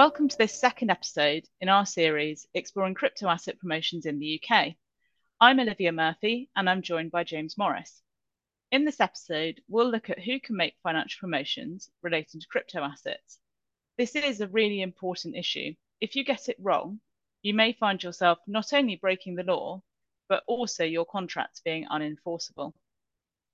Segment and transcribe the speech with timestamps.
[0.00, 4.68] Welcome to this second episode in our series exploring crypto asset promotions in the UK.
[5.38, 8.00] I'm Olivia Murphy and I'm joined by James Morris.
[8.72, 13.40] In this episode, we'll look at who can make financial promotions relating to crypto assets.
[13.98, 15.74] This is a really important issue.
[16.00, 17.00] If you get it wrong,
[17.42, 19.82] you may find yourself not only breaking the law,
[20.30, 22.72] but also your contracts being unenforceable.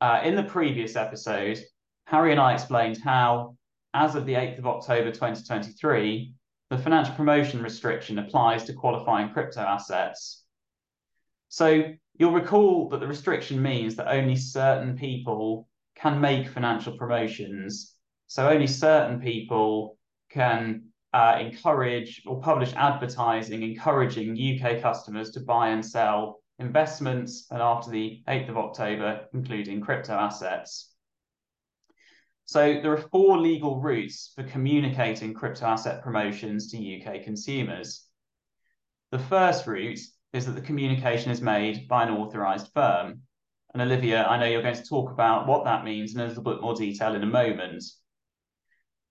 [0.00, 1.58] Uh, in the previous episode,
[2.06, 3.57] Harry and I explained how
[3.94, 6.34] as of the 8th of October 2023,
[6.70, 10.44] the financial promotion restriction applies to qualifying crypto assets.
[11.48, 11.84] So
[12.14, 17.94] you'll recall that the restriction means that only certain people can make financial promotions.
[18.26, 19.96] So only certain people
[20.30, 20.84] can
[21.14, 27.90] uh, encourage or publish advertising encouraging UK customers to buy and sell investments and after
[27.90, 30.92] the 8th of October, including crypto assets.
[32.48, 38.06] So there are four legal routes for communicating crypto asset promotions to UK consumers.
[39.10, 39.98] The first route
[40.32, 43.20] is that the communication is made by an authorized firm.
[43.74, 46.42] And Olivia, I know you're going to talk about what that means in a little
[46.42, 47.84] bit more detail in a moment.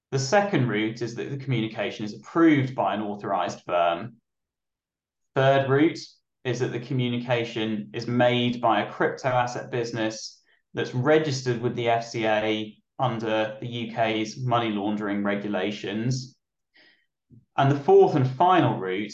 [0.09, 4.15] The second route is that the communication is approved by an authorized firm.
[5.35, 5.99] Third route
[6.43, 10.41] is that the communication is made by a crypto asset business
[10.73, 16.35] that's registered with the FCA under the UK's money laundering regulations.
[17.57, 19.13] And the fourth and final route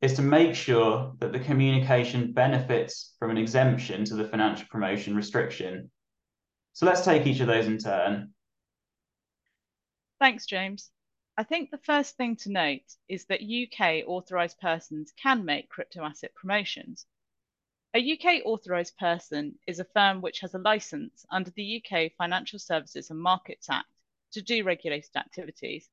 [0.00, 5.16] is to make sure that the communication benefits from an exemption to the financial promotion
[5.16, 5.90] restriction.
[6.74, 8.32] So let's take each of those in turn.
[10.18, 10.90] Thanks, James.
[11.38, 16.02] I think the first thing to note is that UK authorised persons can make crypto
[16.02, 17.06] asset promotions.
[17.94, 22.58] A UK authorised person is a firm which has a licence under the UK Financial
[22.58, 23.88] Services and Markets Act
[24.32, 25.88] to do regulated activities.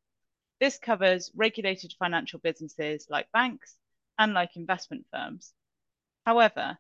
[0.60, 3.78] This covers regulated financial businesses like banks
[4.18, 5.53] and like investment firms.
[6.26, 6.78] However,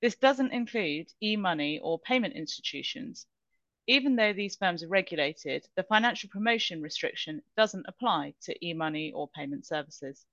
[0.00, 3.26] this doesn't include e-money or payment institutions.
[3.86, 9.28] Even though these firms are regulated, the financial promotion restriction doesn't apply to e-money or
[9.28, 10.26] payment services.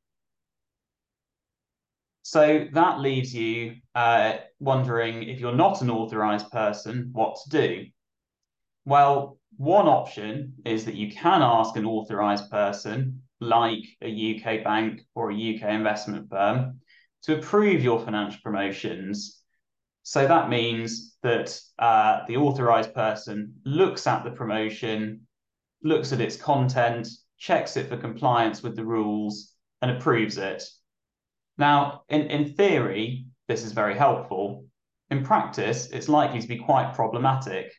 [2.28, 7.86] So that leaves you uh, wondering if you're not an authorized person, what to do.
[8.84, 15.04] Well, one option is that you can ask an authorized person, like a UK bank
[15.16, 16.82] or a UK investment firm,
[17.22, 19.42] to approve your financial promotions.
[20.04, 25.22] So that means that uh, the authorized person looks at the promotion,
[25.82, 30.62] looks at its content, checks it for compliance with the rules, and approves it.
[31.57, 34.66] Now, in, in theory, this is very helpful.
[35.09, 37.72] In practice, it's likely to be quite problematic.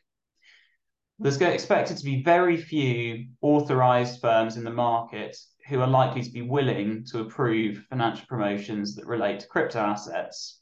[1.19, 5.35] There's expected to be very few authorized firms in the market
[5.67, 10.61] who are likely to be willing to approve financial promotions that relate to crypto assets.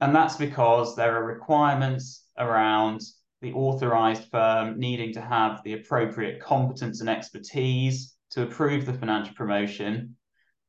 [0.00, 3.02] And that's because there are requirements around
[3.42, 9.34] the authorized firm needing to have the appropriate competence and expertise to approve the financial
[9.34, 10.16] promotion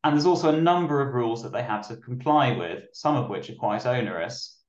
[0.04, 3.30] and there's also a number of rules that they have to comply with, some of
[3.30, 4.60] which are quite onerous.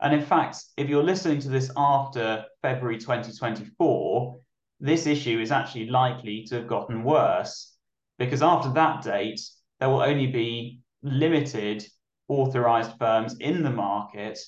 [0.00, 4.38] And in fact, if you're listening to this after February 2024,
[4.80, 7.76] this issue is actually likely to have gotten worse
[8.18, 9.40] because after that date,
[9.80, 11.86] there will only be limited
[12.28, 14.38] authorized firms in the market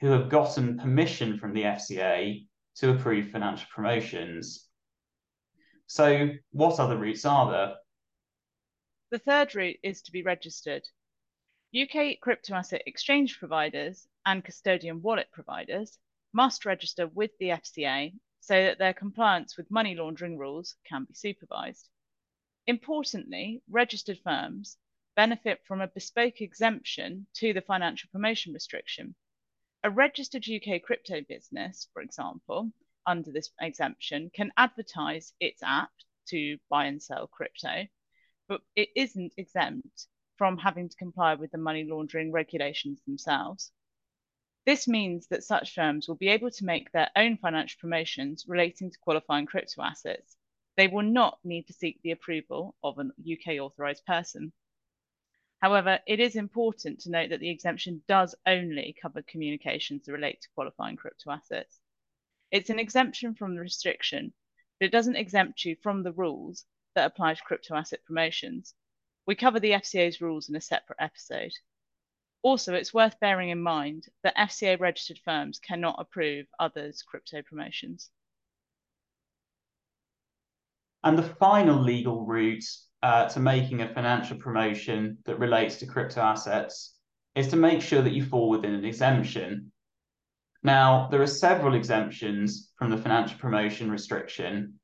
[0.00, 2.44] who have gotten permission from the FCA
[2.76, 4.66] to approve financial promotions.
[5.86, 7.74] So, what other routes are there?
[9.16, 10.86] The third route is to be registered.
[11.74, 15.98] UK crypto asset exchange providers and custodian wallet providers
[16.34, 21.14] must register with the FCA so that their compliance with money laundering rules can be
[21.14, 21.88] supervised.
[22.66, 24.76] Importantly, registered firms
[25.14, 29.14] benefit from a bespoke exemption to the financial promotion restriction.
[29.82, 32.70] A registered UK crypto business, for example,
[33.06, 35.92] under this exemption, can advertise its app
[36.26, 37.88] to buy and sell crypto
[38.48, 40.06] but it isn't exempt
[40.36, 43.72] from having to comply with the money laundering regulations themselves.
[44.66, 48.90] This means that such firms will be able to make their own financial promotions relating
[48.90, 50.36] to qualifying crypto assets.
[50.76, 54.52] They will not need to seek the approval of an UK authorised person.
[55.62, 60.42] However, it is important to note that the exemption does only cover communications that relate
[60.42, 61.80] to qualifying crypto assets.
[62.50, 64.34] It's an exemption from the restriction,
[64.78, 66.66] but it doesn't exempt you from the rules
[66.96, 68.74] that apply to crypto asset promotions.
[69.26, 71.52] We cover the FCA's rules in a separate episode.
[72.42, 78.10] Also, it's worth bearing in mind that FCA registered firms cannot approve others' crypto promotions.
[81.04, 82.64] And the final legal route
[83.02, 86.96] uh, to making a financial promotion that relates to crypto assets
[87.34, 89.70] is to make sure that you fall within an exemption.
[90.62, 94.80] Now, there are several exemptions from the financial promotion restriction.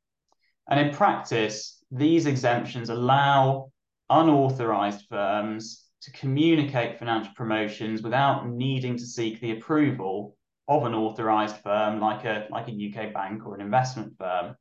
[0.71, 3.71] And in practice, these exemptions allow
[4.09, 10.37] unauthorized firms to communicate financial promotions without needing to seek the approval
[10.69, 14.57] of an authorized firm like a, like a UK bank or an investment firm.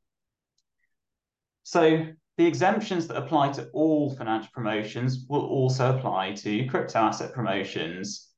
[1.62, 2.06] So
[2.36, 8.28] the exemptions that apply to all financial promotions will also apply to crypto asset promotions.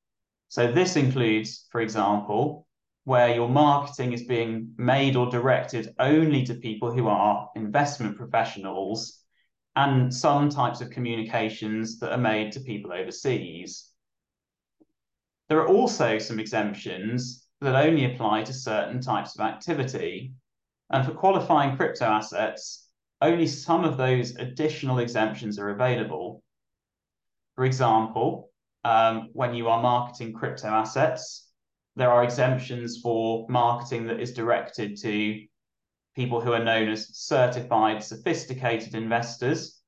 [0.49, 2.63] So this includes, for example,
[3.04, 9.20] where your marketing is being made or directed only to people who are investment professionals
[9.76, 13.90] and some types of communications that are made to people overseas.
[15.48, 20.32] There are also some exemptions that only apply to certain types of activity.
[20.90, 22.88] And for qualifying crypto assets,
[23.20, 26.42] only some of those additional exemptions are available.
[27.56, 28.50] For example,
[28.84, 31.44] um, when you are marketing crypto assets,
[31.96, 35.44] there are exemptions for marketing that is directed to
[36.17, 39.81] people who are known as certified sophisticated investors,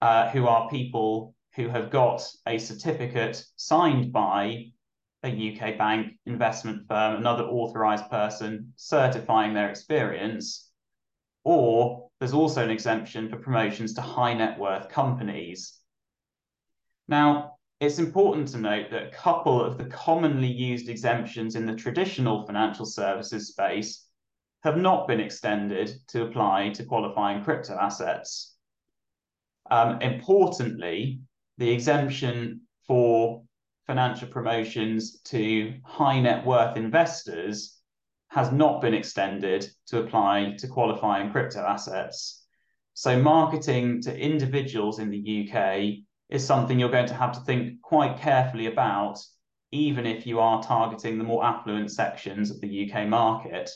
[0.00, 4.66] uh, who are people who have got a certificate signed by
[5.24, 10.70] a UK bank, investment firm, another authorized person certifying their experience,
[11.44, 15.80] or there's also an exemption for promotions to high net worth companies.
[17.08, 21.74] Now, it's important to note that a couple of the commonly used exemptions in the
[21.74, 24.06] traditional financial services space
[24.62, 28.56] have not been extended to apply to qualifying crypto assets.
[29.70, 31.20] Um, importantly,
[31.58, 33.42] the exemption for
[33.86, 37.78] financial promotions to high net worth investors
[38.28, 42.44] has not been extended to apply to qualifying crypto assets.
[42.94, 47.80] So marketing to individuals in the UK is something you're going to have to think
[47.82, 49.18] quite carefully about,
[49.70, 53.70] even if you are targeting the more affluent sections of the UK market.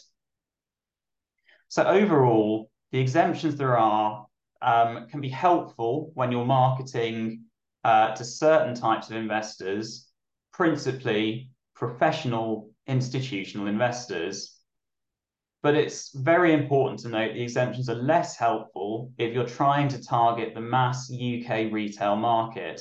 [1.69, 4.27] So overall, the exemptions there are
[4.63, 7.45] um, can be helpful when you're marketing
[7.85, 10.11] uh, to certain types of investors,
[10.53, 14.60] principally professional institutional investors.
[15.63, 20.03] But it's very important to note the exemptions are less helpful if you're trying to
[20.03, 22.81] target the mass UK retail market,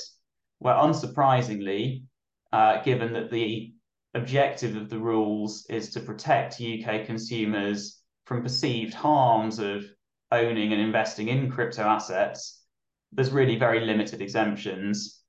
[0.60, 2.04] where unsurprisingly,
[2.52, 3.74] uh, given that the
[4.14, 9.84] objective of the rules is to protect UK consumers from perceived harms of
[10.32, 12.64] owning and investing in crypto assets,
[13.12, 15.22] there's really very limited exemptions.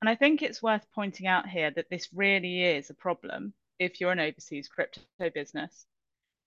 [0.00, 4.00] And I think it's worth pointing out here that this really is a problem if
[4.00, 5.02] you're an overseas crypto
[5.34, 5.86] business.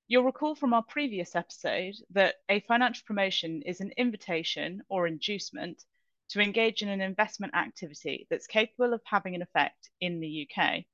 [0.07, 5.83] You'll recall from our previous episode that a financial promotion is an invitation or inducement
[6.29, 10.85] to engage in an investment activity that's capable of having an effect in the UK.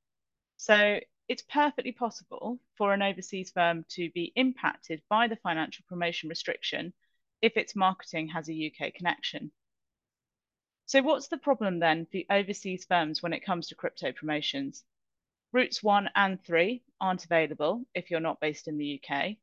[0.57, 6.29] So it's perfectly possible for an overseas firm to be impacted by the financial promotion
[6.29, 6.93] restriction
[7.41, 9.51] if its marketing has a UK connection.
[10.85, 14.83] So what's the problem then for overseas firms when it comes to crypto promotions?
[15.53, 19.35] Routes one and three aren't available if you're not based in the UK.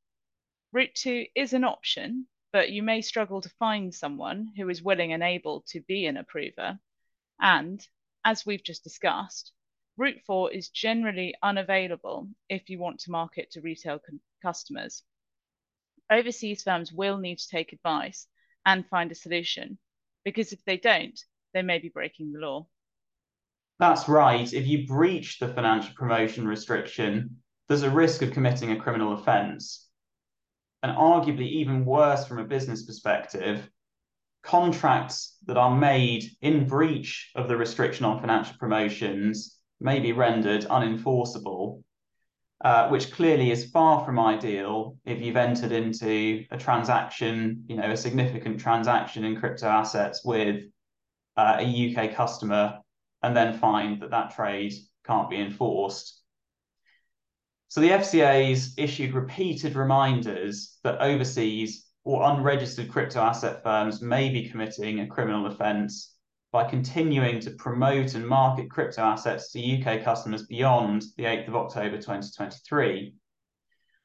[0.73, 5.13] Route two is an option, but you may struggle to find someone who is willing
[5.13, 6.79] and able to be an approver.
[7.41, 7.87] And
[8.25, 9.53] as we've just discussed,
[9.99, 14.01] Route 4 is generally unavailable if you want to market to retail
[14.41, 15.03] customers.
[16.11, 18.29] Overseas firms will need to take advice
[18.65, 19.79] and find a solution
[20.25, 21.21] because if they don't,
[21.53, 22.67] they may be breaking the law.
[23.79, 24.53] That's right.
[24.53, 27.37] If you breach the financial promotion restriction,
[27.69, 29.89] there's a risk of committing a criminal offence.
[30.83, 33.69] And arguably, even worse from a business perspective,
[34.43, 40.63] contracts that are made in breach of the restriction on financial promotions may be rendered
[40.65, 41.83] unenforceable,
[42.65, 47.91] uh, which clearly is far from ideal if you've entered into a transaction, you know,
[47.91, 50.65] a significant transaction in crypto assets with
[51.37, 52.79] uh, a UK customer
[53.23, 54.73] and then find that that trade
[55.07, 56.23] can't be enforced.
[57.69, 64.49] So the FCA's issued repeated reminders that overseas or unregistered crypto asset firms may be
[64.49, 66.15] committing a criminal offence
[66.51, 71.57] by continuing to promote and market crypto assets to UK customers beyond the 8th of
[71.57, 73.13] October 2023.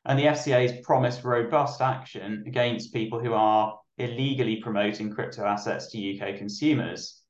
[0.06, 6.22] And the FCA's promised robust action against people who are illegally promoting crypto assets to
[6.22, 7.23] UK consumers.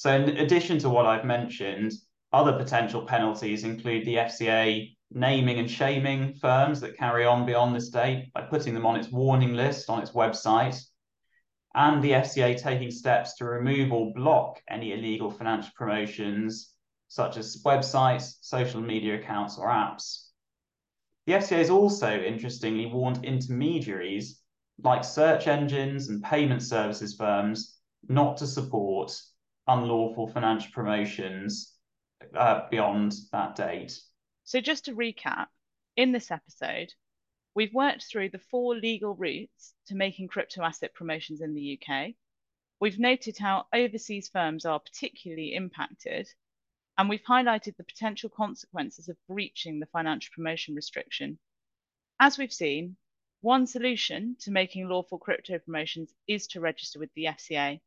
[0.00, 1.92] So in addition to what I've mentioned,
[2.32, 7.90] other potential penalties include the FCA naming and shaming firms that carry on beyond this
[7.90, 10.82] date by putting them on its warning list on its website,
[11.74, 16.72] and the FCA taking steps to remove or block any illegal financial promotions,
[17.08, 20.28] such as websites, social media accounts, or apps.
[21.26, 24.40] The FCA has also, interestingly, warned intermediaries
[24.82, 27.78] like search engines and payment services firms
[28.08, 29.12] not to support
[29.70, 31.74] unlawful financial promotions
[32.36, 33.98] uh, beyond that date.
[34.44, 35.46] So, just to recap,
[35.96, 36.92] in this episode,
[37.54, 42.14] we've worked through the four legal routes to making crypto asset promotions in the UK.
[42.80, 46.28] We've noted how overseas firms are particularly impacted,
[46.98, 51.38] and we've highlighted the potential consequences of breaching the financial promotion restriction.
[52.18, 52.96] As we've seen,
[53.40, 57.80] one solution to making lawful crypto promotions is to register with the FCA,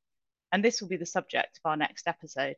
[0.54, 2.56] and this will be the subject of our next episode.